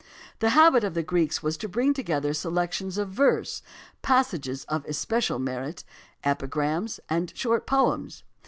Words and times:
The 0.39 0.49
habit 0.57 0.83
of 0.83 0.95
the 0.95 1.03
Greeks 1.03 1.43
was 1.43 1.57
to 1.57 1.69
bring 1.69 1.93
together 1.93 2.31
selec 2.31 2.71
tions 2.71 2.97
of 2.97 3.09
verse, 3.09 3.61
passages 4.01 4.63
of 4.63 4.83
especial 4.85 5.37
merit, 5.37 5.83
epigrams 6.23 6.99
and 7.07 7.31
short 7.37 7.67
poems. 7.67 8.23